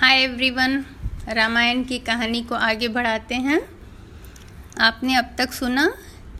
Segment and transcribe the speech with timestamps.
[0.00, 0.84] Hi everyone
[1.28, 3.60] Ramayan की कहानी को आगे बढ़ाते हैं।
[4.80, 5.86] आपने अब तक सुना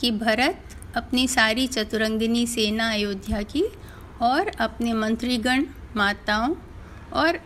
[0.00, 3.64] कि भरत अपनी सारी चतुरंगिनी सेना अयोध्या की
[4.22, 5.64] और अपने मंत्रीगण,
[5.96, 6.54] माताओं
[7.12, 7.36] और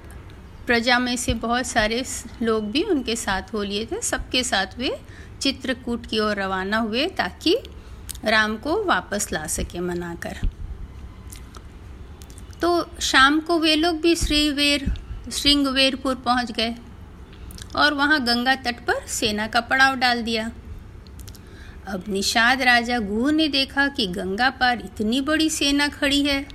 [0.66, 2.04] प्रजा में से बहुत सारे
[2.42, 4.94] लोग भी उनके साथ हो लिए थे। सबके साथ वे
[5.40, 7.56] चित्रकूट की ओर रवाना हुए ताकि
[8.24, 10.48] राम को वापस ला सके मनाकर।
[12.60, 14.92] तो शाम को वे लोग भी श्रीवेर
[15.30, 16.74] श्रृंगवेरपुर पहुँच गए
[17.76, 20.50] और वहाँ गंगा तट पर सेना का पड़ाव डाल दिया।
[21.88, 26.46] अब निषाद राजा गुह ने देखा कि गंगा पार इतनी बड़ी सेना खड़ी है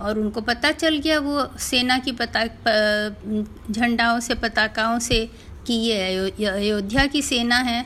[0.00, 2.44] और उनको पता चल गया वो सेना की पता
[3.70, 5.24] झंडाओं से, पताकाओं से
[5.66, 7.84] कि ये अयोध्या की सेना है।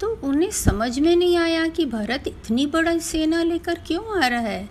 [0.00, 4.40] तो उन्हें समझ में नहीं आया कि भरत इतनी बड़ा सेना लेकर क्यों आ रहा
[4.40, 4.68] है।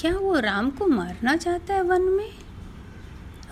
[0.00, 2.30] क्या वो राम को मारना चाहता है वन में?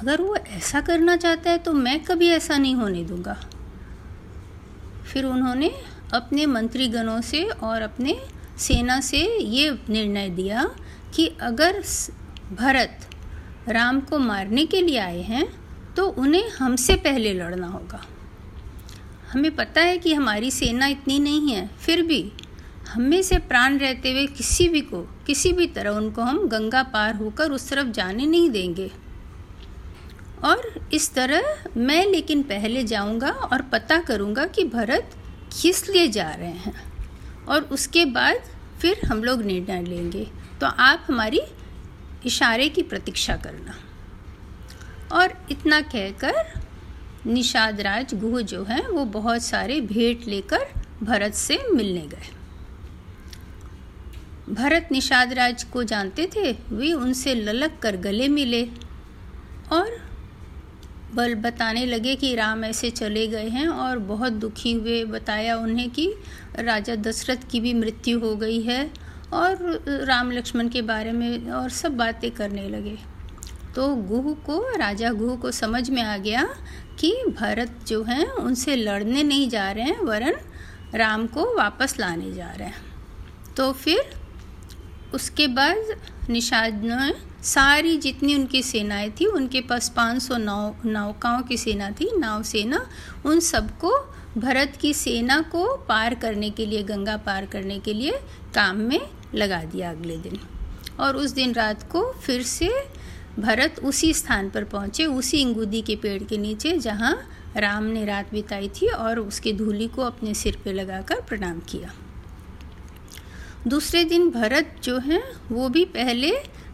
[0.02, 3.35] अगर वो ऐसा करना चाहता है तो मैं कभी ऐसा नहीं होने दूँगा।
[5.04, 5.71] फिर उन्होंने
[6.15, 8.16] अपने मंत्रीगणों से और अपने
[8.59, 10.65] सेना से ये निर्णय दिया
[11.15, 11.80] कि अगर
[12.52, 13.07] भरत
[13.68, 15.46] राम को मारने के लिए आए हैं
[15.96, 18.01] तो उन्हें हमसे पहले लड़ना होगा।
[19.32, 22.32] हमें पता है कि हमारी सेना इतनी नहीं है, फिर भी
[22.88, 27.15] हमें से प्राण रहते हुए किसी भी को, किसी भी तरह उनको हम गंगा पार
[27.16, 28.90] होकर उस तरफ़ जाने नहीं देंगे।
[30.45, 35.10] और इस तरह मैं लेकिन पहले जाऊँगा और पता करूँगा कि भरत
[35.62, 36.93] किस लिए जा रहे हैं।
[37.49, 38.37] और उसके बाद
[38.80, 41.40] फिर हम लोग निर्णय लेंगे। तो आप हमारी
[42.26, 43.74] इशारे की प्रतीक्षा करना।
[45.12, 46.60] और इतना कहकर
[47.27, 50.66] निषाद राज गुह जो हैं, वो बहुत सारे भेंट लेकर
[51.02, 52.29] भरत से मिलने गए।
[54.52, 58.65] भरत निषाद राज को जानते थे, वे उनसे ललक कर गले मिले
[59.73, 60.02] और
[61.15, 65.91] बल बताने लगे कि राम ऐसे चले गए हैं और बहुत दुखी हुए। बताया उन्हें
[65.91, 66.15] कि
[66.59, 68.91] राजा दशरथ की भी मृत्यु हो गई है
[69.33, 72.99] और राम लक्ष्मण के बारे में और सब बातें करने लगे।
[73.75, 76.45] तो गुह को, राजा गुह को समझ में आ गया
[76.99, 80.34] कि भरत जो हैं, उनसे लड़ने नहीं जा रहे हैं, वरन
[80.94, 82.83] राम को वापस लाने जा रहे हैं।
[83.56, 84.15] तो फिर
[85.15, 85.77] उसके बाद
[86.31, 92.19] निषाद ने सारी जितनी उनकी सेनाएँ थी, उनके पास 500 नौ नौकाओं की सेना थी।
[92.19, 92.87] नाव सेना
[93.27, 98.13] उन सबको भरत की सेना को पार करने के लिए, गंगा पार करने के लिए
[98.55, 99.01] काम में
[99.35, 100.39] लगा दिया अगले दिन।
[101.01, 102.71] और उस दिन रात को फिर से
[103.39, 108.33] भरत उसी स्थान पर पहुँचे, उसी इंगुदी के पेड़ के नीचे, जहाँ राम ने रात
[108.33, 111.95] बिताई थी और उसके धूली को अपने सिर पे लगाकर प्रणाम किया।
[113.69, 115.23] दूसरे दिन भरत जो हैं,
[115.53, 116.31] वो भी पहले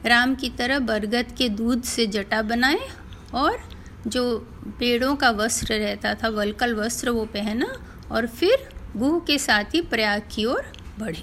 [0.07, 2.89] राम की तरह बरगद के दूध से जटा बनाए
[3.35, 3.59] और
[4.07, 4.39] जो
[4.79, 7.73] पेड़ों का वस्त्र रहता था, वलकल वस्त्र वो पहना
[8.13, 11.23] और फिर गुह के साथ ही प्रयाग की ओर बढ़े।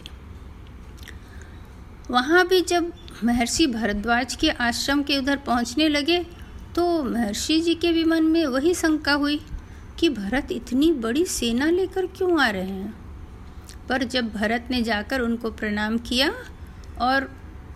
[2.11, 2.91] वहाँ भी जब
[3.23, 6.19] महर्षि भरद्वाज के आश्रम के उधर पहुँचने लगे
[6.75, 9.39] तो महर्षि जी के भी मन में वही शंका हुई
[9.99, 12.93] कि भरत इतनी बड़ी सेना लेकर क्यों आ रहे हैं?
[13.89, 16.33] पर जब भरत ने जाकर उनको प्रणाम किया
[17.01, 17.29] और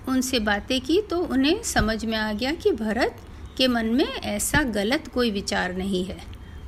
[0.09, 3.21] उनसे बातें की तो उन्हें समझ में आ गया कि भरत
[3.57, 6.17] के मन में ऐसा गलत कोई विचार नहीं है।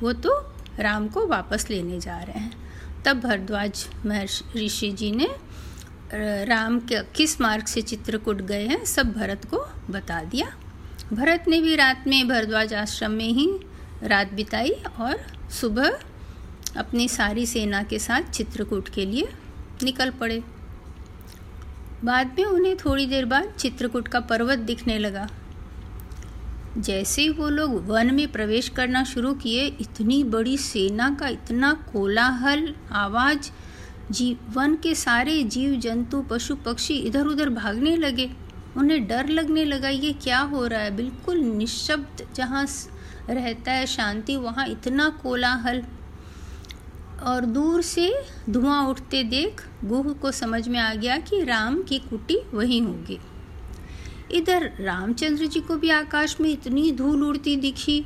[0.01, 0.37] वो तो
[0.79, 2.51] राम को वापस लेने जा रहे हैं।
[3.05, 5.27] तब भरद्वाज महर्षि ऋषि जी ने
[6.45, 10.47] राम के किस मार्ग से चित्रकूट गए हैं सब भरत को बता दिया।
[11.13, 13.49] भरत ने भी रात में भरद्वाज आश्रम में ही
[14.03, 15.99] रात बिताई और सुबह
[16.77, 19.27] अपनी सारी सेना के साथ चित्रकूट के लिए
[19.83, 20.43] निकल पड़े।
[22.03, 25.29] बाद में उन्हें थोड़ी देर बाद चित्रकूट का पर्वत दिखने लगा।
[26.77, 31.73] जैसे ही वो लोग वन में प्रवेश करना शुरू किए, इतनी बड़ी सेना का इतना
[31.93, 33.51] कोलाहल, आवाज़,
[34.11, 38.31] जी, वन के सारे जीव जंतु पशु पक्षी इधर उधर भागने लगे।
[38.77, 40.95] उन्हें डर लगने लगा, ये क्या हो रहा है?
[40.95, 42.67] बिल्कुल निशब्द जहाँ
[43.29, 45.83] रहता है शांति, वहाँ इतना कोलाहल।
[47.21, 48.13] और दूर से
[48.49, 53.19] धुआँ उठते देख गुह को समझ में आ गया कि राम की कुटी वहीं होगी।
[54.31, 58.03] इधर रामचंद्र जी को भी आकाश में इतनी धूल उड़ती दिखी।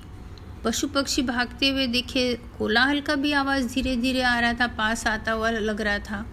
[0.64, 5.06] पशु पक्षी भागते हुए दिखे, कोलाहल का भी आवाज़ धीरे धीरे आ रहा था, पास
[5.08, 6.26] आता हुआ लग रहा था।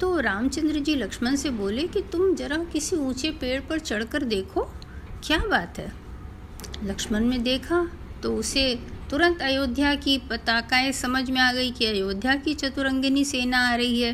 [0.00, 4.62] तो रामचंद्र जी लक्ष्मण से बोले कि तुम जरा किसी ऊँचे पेड़ पर चढ़कर देखो,
[5.24, 5.92] क्या बात है?
[6.84, 7.86] लक्ष्मण ने देखा
[8.22, 8.64] तो उसे
[9.12, 14.00] तुरंत अयोध्या की पताकाएँ समझ में आ गई कि अयोध्या की चतुरंगिनी सेना आ रही
[14.00, 14.12] है।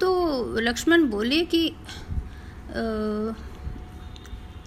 [0.00, 1.68] तो लक्ष्मण बोले कि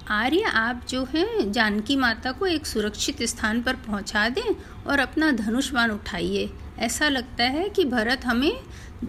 [0.09, 4.55] आर्य, आप जो है, जानकी माता को एक सुरक्षित स्थान पर पहुँचा दें
[4.88, 8.61] और अपना धनुष बाण उठाइए। ऐसा लगता है कि भरत हमें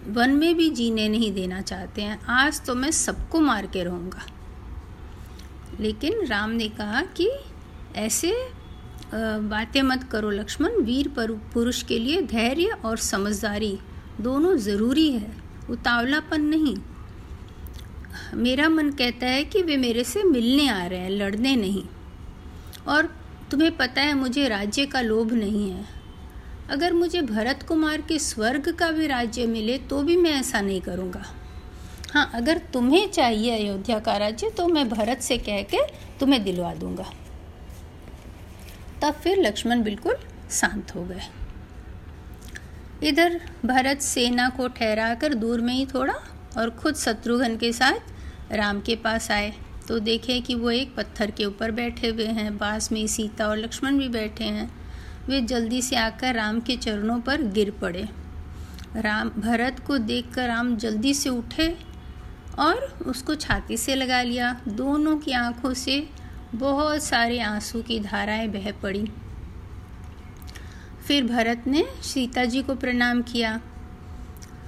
[0.07, 4.25] वन में भी जीने नहीं देना चाहते हैं। आज तो मैं सबको मार के रहूँगा।
[5.79, 7.29] लेकिन राम ने कहा कि,
[7.95, 8.62] ऐसे
[9.13, 13.77] बातें मत करो लक्ष्मण। वीर पुरुष के लिए धैर्य और समझदारी
[14.21, 15.31] दोनों ज़रूरी है।
[15.69, 16.75] उतावलापन नहीं।
[18.35, 21.83] मेरा मन कहता है कि वे मेरे से मिलने आ रहे हैं, लड़ने नहीं।
[22.87, 23.09] और
[23.51, 25.85] तुम्हें पता है, मुझे राज्य का लोभ नहीं है।
[26.69, 30.81] अगर मुझे भरत कुमार के स्वर्ग का भी राज्य मिले तो भी मैं ऐसा नहीं
[30.81, 31.23] करूँगा।
[32.13, 35.85] हाँ अगर तुम्हें चाहिए अयोध्या का राज्य तो मैं भरत से कह के
[36.19, 37.05] तुम्हें दिलवा दूँगा।
[39.03, 40.15] तब फिर लक्ष्मण बिल्कुल
[40.51, 41.21] शांत हो गए।
[43.07, 46.13] इधर भरत सेना को ठहराकर दूर में ही थोड़ा
[46.57, 49.53] और खुद शत्रुघ्न के साथ राम के पास आए।
[49.87, 53.57] तो देखे कि वो एक पत्थर के ऊपर बैठे हुए हैं। पास में सीता और
[53.57, 54.71] लक्ष्मण भी बैठे हैं।
[55.27, 58.09] वे जल्दी से आकर राम के चरणों पर गिर पड़े।
[58.95, 61.77] राम, भरत को देखकर राम जल्दी से उठे
[62.59, 66.09] और उसको छाती से लगा लिया। दोनों की आँखों से
[66.55, 69.11] बहुत सारे आँसू की धाराएँ बह पड़ी।
[71.07, 73.61] फिर भरत ने सीता जी को प्रणाम किया।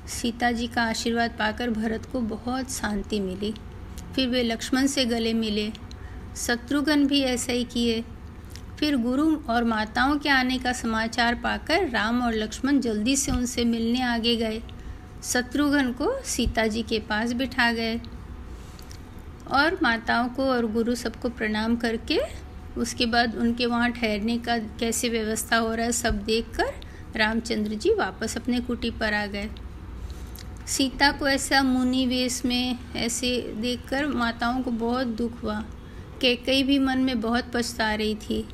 [0.08, 3.54] सीता जी का आशीर्वाद पाकर भरत को बहुत शांति मिली।
[4.16, 5.72] फिर वे लक्ष्मण से गले मिले।
[6.38, 8.04] शत्रुघ्न भी ऐसा ही किए।
[8.80, 13.66] फिर गुरु और माताओं के आने का समाचार पाकर राम और लक्ष्मण जल्दी से उनसे
[13.66, 14.62] मिलने आगे गए।
[15.24, 18.02] शत्रुघ्न को सीता जी के पास बिठा गए।
[19.51, 22.19] और माताओं को और गुरु सबको प्रणाम करके
[22.77, 26.74] उसके बाद उनके वहाँ ठहरने का कैसे व्यवस्था हो रहा है सब देखकर
[27.15, 29.50] रामचंद्र जी वापस अपने कुटी पर आ गए।
[30.68, 35.63] सीता को ऐसा मुनि वेश में ऐसे देखकर माताओं को बहुत दुख हुआ।
[36.21, 38.48] कैकई भी मन में बहुत पछता रही थी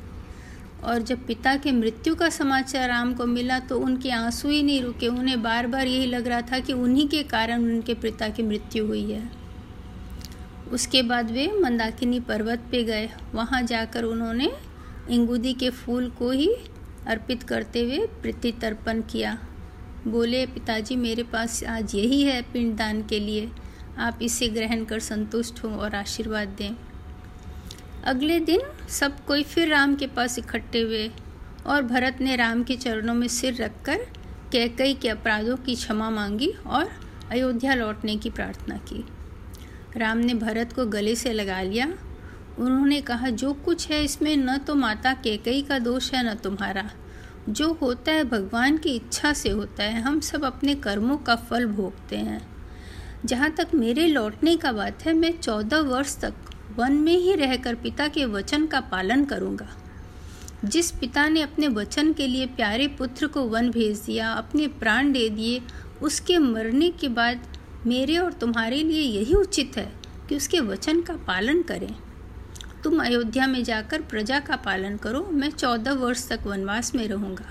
[0.84, 4.80] और जब पिता के मृत्यु का समाचार राम को मिला तो उनके आँसू ही नहीं
[4.82, 8.42] रुके। उन्हें बार बार यही लग रहा था कि उन्हीं के कारण उनके पिता की
[8.42, 9.41] मृत्यु हुई है।
[10.72, 14.52] उसके बाद वे मंदाकिनी पर्वत पे गए। वहाँ जाकर उन्होंने
[15.10, 16.54] इंगुदी के फूल को ही
[17.06, 19.38] अर्पित करते हुए प्रीति तर्पण किया।
[20.06, 23.50] बोले, पिताजी, मेरे पास आज यही है पिंडदान के लिए।
[23.98, 26.76] आप इसे ग्रहण कर संतुष्ट हों और आशीर्वाद दें।
[28.04, 31.10] अगले दिन सब कोई फिर राम के पास इकट्ठे हुए
[31.66, 34.06] और भरत ने राम के चरणों में सिर रखकर
[34.52, 36.90] कैकई के अपराधों की क्षमा मांगी और
[37.30, 39.04] अयोध्या लौटने की प्रार्थना की।
[39.96, 41.94] राम ने भरत को गले से लगा लिया।
[42.58, 46.90] उन्होंने कहा, जो कुछ है इसमें न तो माता केकई का दोष है, न तुम्हारा।
[47.48, 51.66] जो होता है भगवान की इच्छा से होता है। हम सब अपने कर्मों का फल
[51.66, 52.48] भोगते हैं।
[53.24, 56.34] जहाँ तक मेरे लौटने का बात है, मैं चौदह वर्ष तक
[56.76, 59.68] वन में ही रहकर पिता के वचन का पालन करूँगा।
[60.64, 65.12] जिस पिता ने अपने वचन के लिए प्यारे पुत्र को वन भेज दिया, अपने प्राण
[65.12, 65.62] दे दिए,
[66.02, 67.40] उसके मरने के बाद
[67.86, 69.92] मेरे और तुम्हारे लिए यही उचित है
[70.28, 71.96] कि उसके वचन का पालन करें।
[72.84, 77.50] तुम अयोध्या में जाकर प्रजा का पालन करो, मैं चौदह वर्ष तक वनवास में रहूँगा।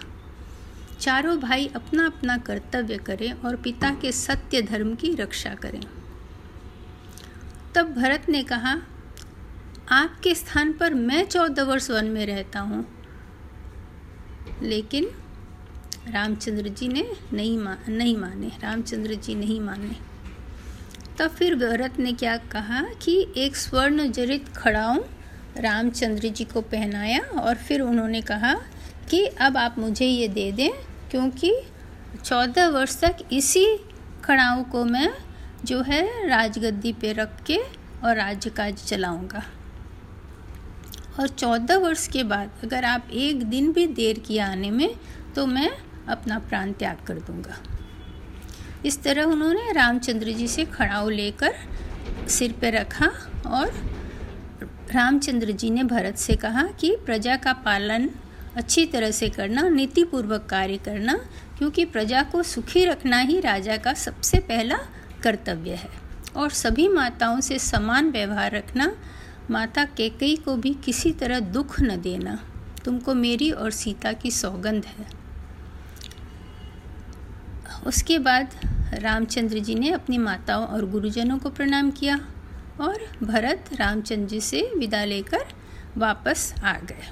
[1.00, 5.82] चारों भाई अपना अपना कर्तव्य करें और पिता के सत्य धर्म की रक्षा करें।
[7.76, 8.82] तब भरत ने कहा,
[9.90, 12.88] आपके स्थान पर मैं चौदह वर्ष वन में रहता हूँ।
[14.64, 15.06] लेकिन
[16.08, 20.11] रामचंद्र जी ने नहीं मा, नहीं माने, रामचंद्र जी नहीं माने।
[21.20, 25.04] तब फिर भरत ने क्या कहा कि एक स्वर्ण जरित खड़ाऊँ
[25.58, 28.54] रामचंद्र जी को पहनाया और फिर उन्होंने कहा
[29.10, 30.72] कि अब आप मुझे ये दे दें,
[31.12, 31.54] क्योंकि
[32.26, 33.66] चौदह वर्ष तक इसी
[34.24, 35.10] खड़ाऊ को मैं
[35.66, 37.58] जो है राजगद्दी पे रख के
[38.04, 39.44] और राज्य काज चलाऊँगा।
[41.20, 44.96] और चौदह वर्ष के बाद अगर आप एक दिन भी देर किया आने में
[45.36, 45.70] तो मैं
[46.10, 47.58] अपना प्राण त्याग कर दूँगा।
[48.86, 51.54] इस तरह उन्होंने रामचंद्र जी से खड़ाऊ लेकर
[52.28, 53.12] सिर पर रखा
[53.48, 53.68] और
[54.94, 58.10] रामचंद्र जी ने भरत से कहा कि प्रजा का पालन
[58.56, 61.14] अच्छी तरह से करना, नीतिपूर्वक कार्य करना,
[61.58, 64.78] क्योंकि प्रजा को सुखी रखना ही राजा का सबसे पहला
[65.24, 65.90] कर्तव्य है।
[66.36, 68.96] और सभी माताओं से समान व्यवहार रखना,
[69.50, 72.40] माता केकई को भी किसी तरह दुख न देना,
[72.86, 75.08] तुमको मेरी और सीता की सौगंध है।
[77.86, 78.50] उसके बाद
[78.94, 82.20] रामचंद्र जी ने अपनी माताओं और गुरुजनों को प्रणाम किया
[82.82, 85.46] और भरत रामचंद्र जी से विदा लेकर
[85.98, 87.10] वापस आ गए।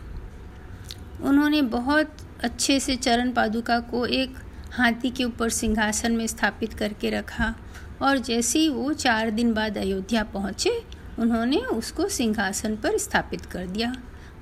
[1.22, 4.36] उन्होंने बहुत अच्छे से चरण पादुका को एक
[4.74, 7.56] हाथी के ऊपर सिंहासन में स्थापित करके रखा
[8.02, 10.84] और जैसे ही वो चार दिन बाद अयोध्या पहुँचे,
[11.20, 13.94] उन्होंने उसको सिंहासन पर स्थापित कर दिया।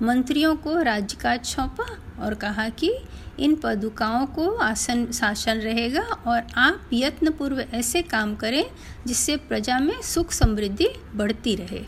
[0.01, 1.85] मंत्रियों को राज्यकाज सौंपा
[2.19, 2.93] और कहा कि
[3.39, 8.65] इन पदुकाओं को आसन शासन रहेगा और आप यत्नपूर्व ऐसे काम करें
[9.07, 11.81] जिससे प्रजा में सुख समृद्धि बढ़ती रहे।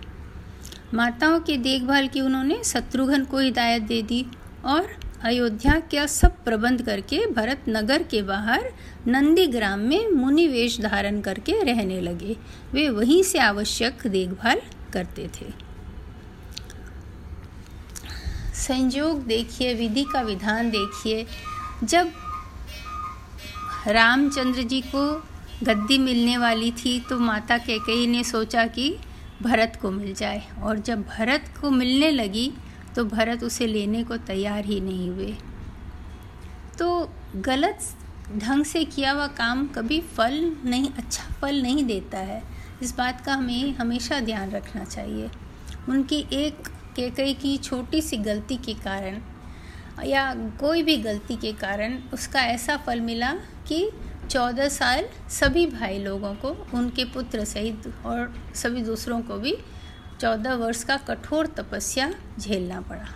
[0.94, 4.26] माताओं की देखभाल की उन्होंने शत्रुघ्न को हिदायत दे दी
[4.66, 4.88] और
[5.24, 8.70] अयोध्या का सब प्रबंध करके भरत नगर के बाहर
[9.08, 12.38] नंदीग्राम में मुनि वेश धारण करके रहने लगे।
[12.74, 14.62] वे वहीं से आवश्यक देखभाल
[14.94, 15.69] करते थे।
[18.60, 21.26] संयोग देखिए, विधि का विधान देखिए।
[21.84, 22.12] जब
[23.88, 25.04] रामचंद्र जी को
[25.64, 28.96] गद्दी मिलने वाली थी तो माता कैकई ने सोचा कि
[29.42, 32.52] भरत को मिल जाए। और जब भरत को मिलने लगी
[32.96, 35.36] तो भरत उसे लेने को तैयार ही नहीं हुए।
[36.80, 37.80] तो गलत
[38.38, 40.34] ढंग से किया हुआ काम कभी फल
[40.66, 42.42] नहीं अच्छा फल नहीं देता है।
[42.82, 45.30] इस बात का हमें हमेशा ध्यान रखना चाहिए।
[45.90, 49.22] उनकी एक केकई की छोटी सी गलती के कारण
[50.06, 53.32] या कोई भी गलती के कारण उसका ऐसा फल मिला
[53.68, 53.90] कि
[54.30, 59.58] चौदह साल सभी भाई लोगों को, उनके पुत्र सहित और सभी दूसरों को भी
[60.22, 63.08] चौदह वर्ष का कठोर तपस्या झेलना पड़ा।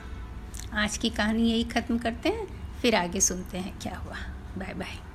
[0.73, 2.47] आज की कहानी यही ख़त्म करते हैं,
[2.81, 4.15] फिर आगे सुनते हैं क्या हुआ।
[4.57, 5.12] Bye bye.